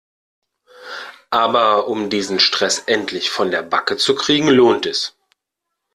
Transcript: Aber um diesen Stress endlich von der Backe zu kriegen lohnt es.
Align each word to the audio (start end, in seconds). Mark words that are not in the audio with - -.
Aber 1.29 1.87
um 1.87 2.09
diesen 2.09 2.39
Stress 2.39 2.79
endlich 2.79 3.29
von 3.29 3.51
der 3.51 3.61
Backe 3.61 3.97
zu 3.97 4.15
kriegen 4.15 4.47
lohnt 4.47 4.87
es. 4.87 5.15